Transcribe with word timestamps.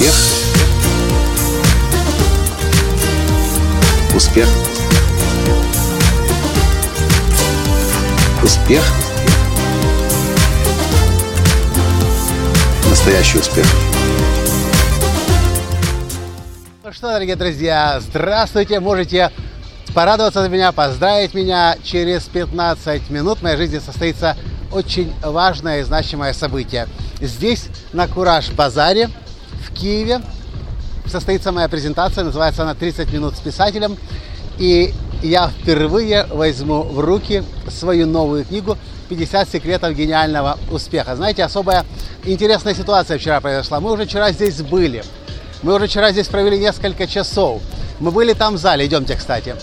Успех. 0.00 0.14
Успех. 4.14 4.48
Успех. 8.42 8.82
Настоящий 12.88 13.38
успех. 13.40 13.66
Ну 16.82 16.92
что, 16.94 17.08
дорогие 17.08 17.36
друзья, 17.36 18.00
здравствуйте! 18.00 18.80
Можете 18.80 19.30
порадоваться 19.94 20.40
за 20.40 20.48
меня, 20.48 20.72
поздравить 20.72 21.34
меня. 21.34 21.76
Через 21.84 22.22
15 22.22 23.10
минут 23.10 23.40
в 23.40 23.42
моей 23.42 23.58
жизни 23.58 23.80
состоится 23.80 24.34
очень 24.72 25.12
важное 25.22 25.80
и 25.80 25.82
значимое 25.82 26.32
событие. 26.32 26.88
Здесь, 27.20 27.66
на 27.92 28.08
Кураж-базаре, 28.08 29.10
Киеве, 29.80 30.20
состоится 31.06 31.52
моя 31.52 31.68
презентация. 31.68 32.22
Называется 32.22 32.62
она 32.62 32.72
«30 32.72 33.12
минут 33.12 33.36
с 33.36 33.40
писателем». 33.40 33.96
И 34.58 34.92
я 35.22 35.48
впервые 35.48 36.26
возьму 36.26 36.82
в 36.82 37.00
руки 37.00 37.42
свою 37.68 38.06
новую 38.06 38.44
книгу 38.44 38.76
«50 39.08 39.50
секретов 39.50 39.94
гениального 39.94 40.58
успеха». 40.70 41.16
Знаете, 41.16 41.44
особая 41.44 41.86
интересная 42.24 42.74
ситуация 42.74 43.18
вчера 43.18 43.40
произошла. 43.40 43.80
Мы 43.80 43.92
уже 43.92 44.04
вчера 44.04 44.32
здесь 44.32 44.60
были. 44.60 45.02
Мы 45.62 45.74
уже 45.74 45.86
вчера 45.86 46.12
здесь 46.12 46.28
провели 46.28 46.58
несколько 46.58 47.06
часов. 47.06 47.62
Мы 48.00 48.10
были 48.10 48.34
там 48.34 48.54
в 48.54 48.58
зале. 48.58 48.86
Идемте, 48.86 49.16
кстати. 49.16 49.56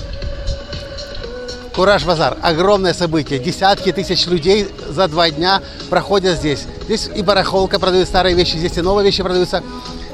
Кураж 1.75 2.05
Базар. 2.05 2.37
Огромное 2.41 2.93
событие. 2.93 3.37
Десятки 3.37 3.91
тысяч 3.91 4.25
людей 4.25 4.67
за 4.89 5.07
два 5.07 5.29
дня 5.29 5.61
проходят 5.91 6.39
здесь. 6.39 6.65
Здесь 6.85 7.07
и 7.15 7.21
барахолка 7.21 7.77
продают 7.77 8.07
старые 8.07 8.35
вещи, 8.35 8.55
здесь 8.57 8.77
и 8.77 8.81
новые 8.81 9.05
вещи 9.05 9.21
продаются. 9.21 9.61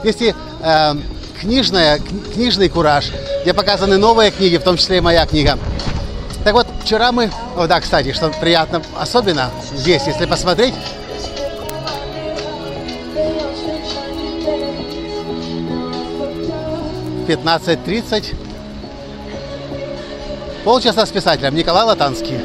Здесь 0.03 0.17
и 0.19 0.35
э, 0.61 0.93
книжная, 1.39 1.99
книжный 2.33 2.67
кураж, 2.67 3.11
где 3.41 3.53
показаны 3.53 3.97
новые 3.97 4.31
книги, 4.31 4.57
в 4.57 4.63
том 4.63 4.75
числе 4.75 4.97
и 4.97 5.01
моя 5.01 5.25
книга. 5.25 5.57
Так 6.43 6.53
вот, 6.53 6.67
вчера 6.83 7.13
мы... 7.13 7.31
О, 7.55 7.67
да, 7.67 7.79
кстати, 7.79 8.11
что 8.11 8.29
приятно, 8.29 8.81
особенно 8.99 9.49
здесь, 9.73 10.03
если 10.05 10.25
посмотреть, 10.25 10.73
пятнадцать 17.25 17.81
тридцать 17.85 18.33
Полчаса 20.65 21.05
с 21.05 21.09
писателем 21.09 21.55
Николай 21.55 21.85
Латанский. 21.85 22.39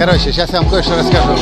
Короче, 0.00 0.32
сейчас 0.32 0.50
я 0.50 0.62
вам 0.62 0.70
кое-что 0.70 0.96
расскажу. 0.96 1.36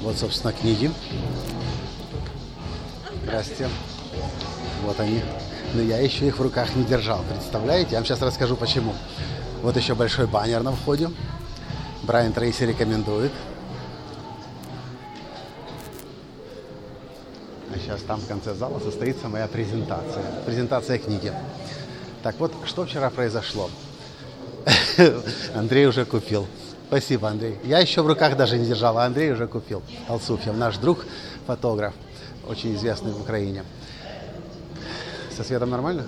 Вот, 0.00 0.16
собственно, 0.16 0.54
книги. 0.54 0.90
Здрасте. 3.24 3.68
Вот 4.86 4.98
они 4.98 5.20
но 5.74 5.82
я 5.82 5.98
еще 5.98 6.28
их 6.28 6.38
в 6.38 6.42
руках 6.42 6.74
не 6.74 6.84
держал. 6.84 7.22
Представляете? 7.28 7.90
Я 7.90 7.98
вам 7.98 8.06
сейчас 8.06 8.22
расскажу 8.22 8.56
почему. 8.56 8.94
Вот 9.62 9.76
еще 9.76 9.94
большой 9.94 10.26
баннер 10.26 10.62
на 10.62 10.72
входе. 10.72 11.10
Брайан 12.02 12.32
Трейси 12.32 12.62
рекомендует. 12.62 13.32
Сейчас 17.86 18.02
там 18.02 18.20
в 18.20 18.26
конце 18.26 18.52
зала 18.54 18.80
состоится 18.80 19.28
моя 19.28 19.46
презентация. 19.46 20.24
Презентация 20.44 20.98
книги. 20.98 21.32
Так 22.22 22.34
вот, 22.40 22.52
что 22.64 22.84
вчера 22.84 23.10
произошло? 23.10 23.70
Андрей 25.54 25.86
уже 25.86 26.04
купил. 26.04 26.48
Спасибо, 26.88 27.28
Андрей. 27.28 27.58
Я 27.62 27.78
еще 27.78 28.02
в 28.02 28.06
руках 28.08 28.36
даже 28.36 28.58
не 28.58 28.66
держал, 28.66 28.98
а 28.98 29.04
Андрей 29.04 29.30
уже 29.30 29.46
купил. 29.46 29.82
Алсуфьев, 30.08 30.56
наш 30.56 30.78
друг, 30.78 31.04
фотограф, 31.46 31.94
очень 32.48 32.74
известный 32.74 33.12
в 33.12 33.20
Украине. 33.20 33.64
Со 35.36 35.44
светом 35.44 35.70
нормально? 35.70 36.06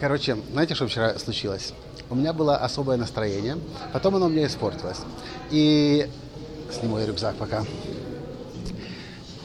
Короче, 0.00 0.36
знаете, 0.50 0.74
что 0.74 0.88
вчера 0.88 1.16
случилось? 1.18 1.74
У 2.08 2.16
меня 2.16 2.32
было 2.32 2.56
особое 2.56 2.96
настроение, 2.96 3.56
потом 3.92 4.16
оно 4.16 4.26
у 4.26 4.30
меня 4.30 4.46
испортилось. 4.46 4.98
И 5.50 6.10
сниму 6.72 6.98
я 6.98 7.06
рюкзак 7.06 7.36
пока. 7.36 7.64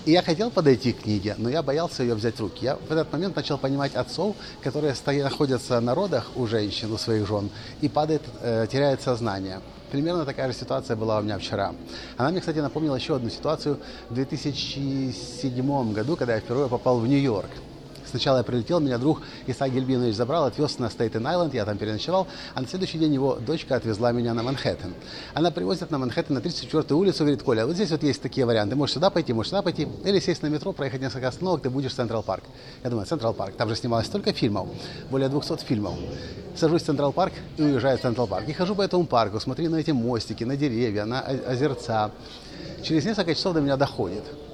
И 0.05 0.11
я 0.11 0.21
хотел 0.21 0.51
подойти 0.51 0.93
к 0.93 1.01
книге, 1.01 1.33
но 1.39 1.49
я 1.49 1.63
боялся 1.63 2.03
ее 2.03 2.13
взять 2.13 2.35
в 2.35 2.39
руки. 2.39 2.63
Я 2.63 2.75
в 2.75 2.91
этот 2.91 3.11
момент 3.11 3.35
начал 3.35 3.57
понимать 3.57 3.95
отцов, 3.95 4.35
которые 4.61 4.93
стоят, 4.93 5.31
находятся 5.31 5.79
на 5.79 5.95
родах 5.95 6.29
у 6.35 6.45
женщин, 6.45 6.93
у 6.93 6.97
своих 6.99 7.27
жен, 7.27 7.49
и 7.81 7.89
падает, 7.89 8.21
э, 8.41 8.67
теряет 8.71 9.01
сознание. 9.01 9.61
Примерно 9.91 10.23
такая 10.23 10.51
же 10.51 10.57
ситуация 10.57 10.95
была 10.95 11.17
у 11.17 11.23
меня 11.23 11.39
вчера. 11.39 11.73
Она 12.17 12.29
мне, 12.29 12.39
кстати, 12.39 12.59
напомнила 12.59 12.95
еще 12.95 13.15
одну 13.15 13.31
ситуацию 13.31 13.79
в 14.09 14.13
2007 14.13 15.93
году, 15.93 16.15
когда 16.15 16.35
я 16.35 16.39
впервые 16.39 16.69
попал 16.69 16.99
в 16.99 17.07
Нью-Йорк. 17.07 17.49
Сначала 18.15 18.37
я 18.37 18.43
прилетел, 18.43 18.79
меня 18.79 18.97
друг 18.97 19.21
Исаак 19.45 19.73
Гельбинович 19.73 20.15
забрал, 20.15 20.45
отвез 20.45 20.79
на 20.79 20.85
Стейтен-Айленд, 20.85 21.53
я 21.53 21.65
там 21.65 21.77
переночевал, 21.77 22.27
а 22.53 22.61
на 22.61 22.67
следующий 22.67 22.97
день 22.97 23.13
его 23.13 23.35
дочка 23.35 23.75
отвезла 23.75 24.13
меня 24.13 24.33
на 24.33 24.41
Манхэттен. 24.41 24.93
Она 25.33 25.51
привозит 25.51 25.91
на 25.91 25.97
Манхэттен 25.97 26.33
на 26.33 26.39
34-ю 26.39 26.97
улицу, 26.97 27.25
говорит, 27.25 27.43
Коля, 27.43 27.65
вот 27.65 27.75
здесь 27.75 27.91
вот 27.91 28.03
есть 28.03 28.21
такие 28.21 28.45
варианты, 28.45 28.77
можешь 28.77 28.93
сюда 28.93 29.09
пойти, 29.09 29.33
можешь 29.33 29.49
сюда 29.49 29.63
пойти, 29.63 29.85
или 30.05 30.21
сесть 30.21 30.43
на 30.43 30.47
метро, 30.47 30.71
проехать 30.71 31.01
несколько 31.01 31.27
остановок, 31.27 31.61
ты 31.61 31.69
будешь 31.69 31.91
в 31.91 31.95
Central 31.95 32.23
Park. 32.23 32.45
Я 32.85 32.89
думаю, 32.89 33.05
Central 33.05 33.33
Park, 33.33 33.55
там 33.57 33.67
же 33.67 33.75
снималось 33.75 34.05
столько 34.05 34.31
фильмов, 34.31 34.69
более 35.11 35.27
200 35.27 35.65
фильмов. 35.65 35.95
Сажусь 36.55 36.83
в 36.83 36.85
Central 36.85 37.11
Park 37.11 37.33
и 37.57 37.63
уезжаю 37.63 37.97
в 37.97 38.01
Central 38.01 38.27
Park. 38.27 38.47
И 38.47 38.53
хожу 38.53 38.75
по 38.75 38.81
этому 38.81 39.05
парку, 39.05 39.41
смотрю 39.41 39.69
на 39.69 39.75
эти 39.75 39.91
мостики, 39.91 40.45
на 40.45 40.55
деревья, 40.55 41.03
на 41.03 41.19
озерца. 41.19 42.11
Через 42.81 43.03
несколько 43.03 43.35
часов 43.35 43.55
до 43.55 43.59
меня 43.59 43.75
доходит– 43.75 44.23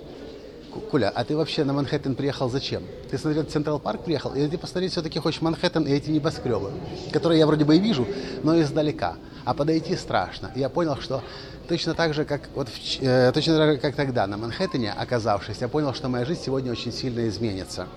Коля, 0.79 1.09
а 1.13 1.23
ты 1.23 1.35
вообще 1.35 1.63
на 1.63 1.73
Манхэттен 1.73 2.15
приехал 2.15 2.49
зачем? 2.49 2.83
Ты 3.09 3.17
смотрел 3.17 3.43
Централ 3.43 3.79
Парк 3.79 4.03
приехал, 4.03 4.33
или 4.33 4.47
ты 4.47 4.57
посмотреть 4.57 4.91
все-таки 4.91 5.19
хочешь 5.19 5.41
Манхэттен 5.41 5.83
и 5.83 5.91
эти 5.91 6.09
небоскребы, 6.09 6.71
которые 7.11 7.39
я 7.39 7.47
вроде 7.47 7.65
бы 7.65 7.75
и 7.75 7.79
вижу, 7.79 8.07
но 8.43 8.59
издалека. 8.59 9.15
А 9.43 9.53
подойти 9.53 9.95
страшно. 9.95 10.51
Я 10.55 10.69
понял, 10.69 10.97
что 10.97 11.23
точно 11.67 11.93
так 11.93 12.13
же, 12.13 12.25
как 12.25 12.49
вот 12.55 12.69
в, 12.69 13.01
э, 13.01 13.31
точно 13.33 13.57
так 13.57 13.71
же, 13.71 13.77
как 13.77 13.95
тогда 13.95 14.27
на 14.27 14.37
Манхэттене, 14.37 14.91
оказавшись, 14.91 15.57
я 15.59 15.67
понял, 15.67 15.93
что 15.93 16.09
моя 16.09 16.25
жизнь 16.25 16.41
сегодня 16.45 16.71
очень 16.71 16.91
сильно 16.91 17.27
изменится. 17.27 17.87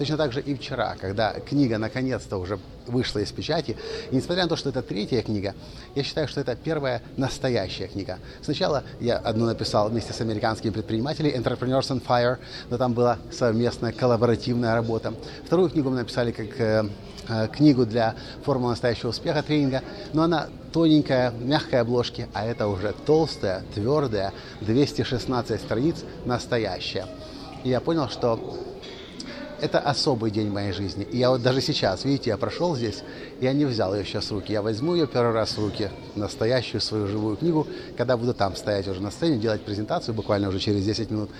Точно 0.00 0.16
так 0.16 0.32
же 0.32 0.40
и 0.40 0.54
вчера, 0.54 0.96
когда 0.98 1.34
книга 1.40 1.76
наконец-то 1.76 2.38
уже 2.38 2.58
вышла 2.86 3.18
из 3.18 3.30
печати. 3.32 3.76
И 4.10 4.16
несмотря 4.16 4.44
на 4.44 4.48
то, 4.48 4.56
что 4.56 4.70
это 4.70 4.80
третья 4.80 5.20
книга, 5.20 5.54
я 5.94 6.02
считаю, 6.02 6.26
что 6.26 6.40
это 6.40 6.56
первая 6.56 7.02
настоящая 7.18 7.86
книга. 7.86 8.18
Сначала 8.40 8.82
я 8.98 9.18
одну 9.18 9.44
написал 9.44 9.90
вместе 9.90 10.14
с 10.14 10.20
американскими 10.22 10.70
предпринимателями 10.70 11.36
Entrepreneurs 11.36 11.90
on 11.90 12.02
Fire, 12.02 12.38
но 12.70 12.78
там 12.78 12.94
была 12.94 13.18
совместная 13.30 13.92
коллаборативная 13.92 14.74
работа. 14.74 15.12
Вторую 15.44 15.68
книгу 15.68 15.90
мы 15.90 15.96
написали 15.96 16.32
как 16.32 16.58
э, 16.58 16.88
э, 17.28 17.48
книгу 17.48 17.84
для 17.84 18.14
формулы 18.42 18.70
настоящего 18.70 19.10
успеха 19.10 19.42
тренинга, 19.42 19.82
но 20.14 20.22
она 20.22 20.48
тоненькая, 20.72 21.30
мягкая 21.30 21.82
обложки, 21.82 22.26
а 22.32 22.46
это 22.46 22.68
уже 22.68 22.94
толстая, 23.04 23.64
твердая, 23.74 24.32
216 24.62 25.60
страниц, 25.60 25.96
настоящая. 26.24 27.04
И 27.64 27.68
я 27.68 27.82
понял, 27.82 28.08
что 28.08 28.58
это 29.60 29.78
особый 29.78 30.30
день 30.30 30.48
моей 30.48 30.72
жизни. 30.72 31.06
И 31.10 31.18
я 31.18 31.30
вот 31.30 31.42
даже 31.42 31.60
сейчас, 31.60 32.04
видите, 32.04 32.30
я 32.30 32.36
прошел 32.36 32.76
здесь, 32.76 33.02
я 33.40 33.52
не 33.52 33.64
взял 33.64 33.94
ее 33.94 34.04
сейчас 34.04 34.30
в 34.30 34.32
руки. 34.32 34.52
Я 34.52 34.62
возьму 34.62 34.94
ее 34.94 35.06
первый 35.06 35.32
раз 35.32 35.56
в 35.56 35.58
руки, 35.58 35.90
настоящую 36.16 36.80
свою 36.80 37.06
живую 37.06 37.36
книгу, 37.36 37.66
когда 37.96 38.16
буду 38.16 38.34
там 38.34 38.56
стоять 38.56 38.88
уже 38.88 39.00
на 39.00 39.10
сцене, 39.10 39.38
делать 39.38 39.62
презентацию 39.62 40.14
буквально 40.14 40.48
уже 40.48 40.58
через 40.58 40.84
10 40.84 41.10
минут. 41.10 41.30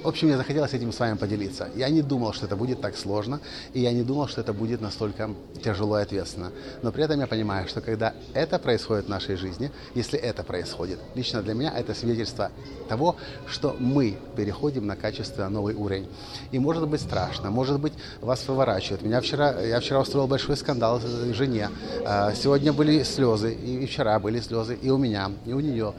Э, 0.00 0.04
в 0.04 0.08
общем, 0.08 0.28
мне 0.28 0.36
захотелось 0.36 0.72
этим 0.74 0.92
с 0.92 0.98
вами 0.98 1.16
поделиться. 1.16 1.68
Я 1.74 1.88
не 1.88 2.02
думал, 2.02 2.32
что 2.32 2.46
это 2.46 2.56
будет 2.56 2.80
так 2.80 2.96
сложно, 2.96 3.40
и 3.74 3.80
я 3.80 3.92
не 3.92 4.02
думал, 4.02 4.28
что 4.28 4.40
это 4.40 4.52
будет 4.52 4.80
настолько 4.80 5.30
тяжело 5.62 5.98
и 5.98 6.02
ответственно. 6.02 6.52
Но 6.82 6.92
при 6.92 7.04
этом 7.04 7.20
я 7.20 7.26
понимаю, 7.26 7.68
что 7.68 7.80
когда 7.80 8.14
это 8.34 8.58
происходит 8.58 9.06
в 9.06 9.08
нашей 9.08 9.36
жизни, 9.36 9.70
если 9.94 10.18
это 10.18 10.42
происходит, 10.42 10.98
лично 11.14 11.42
для 11.42 11.54
меня 11.54 11.72
это 11.76 11.94
свидетельство 11.94 12.50
того, 12.88 13.16
что 13.46 13.76
мы 13.78 14.18
переходим 14.36 14.86
на 14.86 14.96
качественно 14.96 15.48
новый 15.48 15.74
уровень. 15.74 16.08
И 16.52 16.58
может 16.58 16.86
быть 16.88 17.00
страшно, 17.00 17.50
может 17.50 17.80
быть 17.80 17.92
вас 18.20 18.46
выворачивает. 18.48 19.02
Меня 19.02 19.20
вчера, 19.20 19.60
я 19.60 19.80
вчера 19.80 20.00
устроил 20.00 20.26
большой 20.26 20.56
скандал 20.56 21.00
жене. 21.32 21.70
А, 22.04 22.32
сегодня 22.34 22.72
были 22.72 23.02
слезы, 23.02 23.52
и 23.54 23.86
вчера 23.86 24.18
были 24.18 24.40
слезы, 24.40 24.74
и 24.74 24.90
у 24.90 24.98
меня, 24.98 25.30
и 25.46 25.52
у 25.52 25.60
нее. 25.60 25.94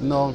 Но, 0.00 0.34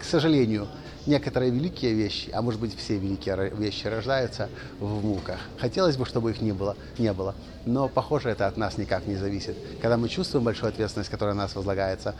к 0.00 0.04
сожалению, 0.04 0.66
некоторые 1.06 1.50
великие 1.50 1.92
вещи, 1.92 2.30
а 2.32 2.42
может 2.42 2.60
быть 2.60 2.76
все 2.76 2.96
великие 2.96 3.50
вещи 3.50 3.86
рождаются 3.86 4.48
в 4.80 5.04
муках. 5.04 5.38
Хотелось 5.58 5.96
бы, 5.96 6.06
чтобы 6.06 6.30
их 6.30 6.40
не 6.40 6.52
было, 6.52 6.76
не 6.98 7.12
было, 7.12 7.34
но 7.66 7.88
похоже 7.88 8.30
это 8.30 8.46
от 8.46 8.56
нас 8.56 8.78
никак 8.78 9.06
не 9.06 9.16
зависит. 9.16 9.56
Когда 9.80 9.96
мы 9.96 10.08
чувствуем 10.08 10.44
большую 10.44 10.70
ответственность, 10.70 11.10
которая 11.10 11.34
на 11.34 11.42
нас 11.42 11.54
возлагается, 11.54 12.14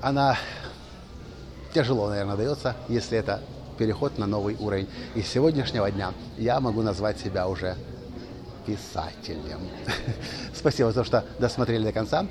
она 0.00 0.38
тяжело, 1.74 2.08
наверное, 2.08 2.36
дается, 2.36 2.76
если 2.88 3.18
это 3.18 3.40
переход 3.78 4.18
на 4.18 4.26
новый 4.26 4.56
уровень. 4.58 4.88
И 5.14 5.22
с 5.22 5.28
сегодняшнего 5.28 5.90
дня 5.90 6.12
я 6.38 6.60
могу 6.60 6.82
назвать 6.82 7.18
себя 7.18 7.48
уже 7.48 7.76
писателем. 8.66 9.60
Спасибо 10.54 10.92
за 10.92 11.00
то, 11.00 11.04
что 11.04 11.24
досмотрели 11.38 11.84
до 11.84 11.92
конца. 11.92 12.26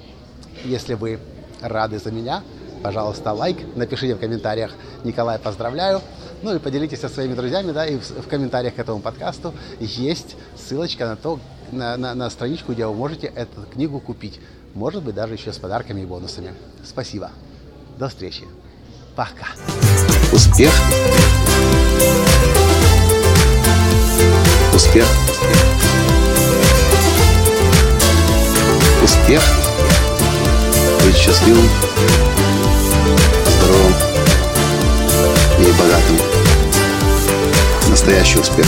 Если 0.64 0.94
вы 0.94 1.20
рады 1.62 2.00
за 2.00 2.12
меня, 2.12 2.44
пожалуйста, 2.82 3.34
лайк, 3.34 3.58
напишите 3.76 4.16
в 4.16 4.20
комментариях 4.20 4.72
«Николай, 5.04 5.40
поздравляю». 5.40 6.02
Ну 6.42 6.56
и 6.56 6.60
поделитесь 6.60 7.00
со 7.00 7.10
своими 7.10 7.36
друзьями, 7.36 7.72
да, 7.72 7.86
и 7.86 7.98
в, 7.98 8.02
в 8.04 8.28
комментариях 8.28 8.76
к 8.76 8.80
этому 8.80 9.00
подкасту 9.00 9.54
есть 9.80 10.36
ссылочка 10.58 11.06
на 11.06 11.16
то, 11.16 11.40
на, 11.72 11.98
на, 11.98 12.16
на 12.16 12.30
страничку, 12.30 12.74
где 12.74 12.86
вы 12.86 12.94
можете 12.94 13.28
эту 13.28 13.62
книгу 13.72 14.00
купить. 14.00 14.40
Может 14.74 15.04
быть, 15.04 15.14
даже 15.14 15.36
еще 15.36 15.54
с 15.54 15.58
подарками 15.58 16.02
и 16.02 16.06
бонусами. 16.06 16.54
Спасибо. 16.84 17.32
До 17.98 18.10
встречи. 18.10 18.44
Пока. 19.16 19.48
Успех. 20.34 20.72
Успех. 24.74 25.06
Успех. 29.04 29.44
Быть 31.04 31.16
счастливым, 31.16 31.68
здоровым 33.58 33.94
и 35.60 35.72
богатым. 35.80 36.18
Настоящий 37.90 38.40
успех. 38.40 38.66